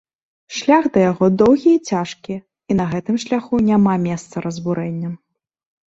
Шлях 0.59 0.85
да 0.95 1.03
яго 1.11 1.25
доўгі 1.41 1.69
і 1.75 1.83
цяжкі, 1.93 2.39
і 2.69 2.81
на 2.83 2.91
гэтым 2.97 3.15
шляху 3.27 3.55
няма 3.71 3.93
месца 4.11 4.35
разбурэнням. 4.51 5.13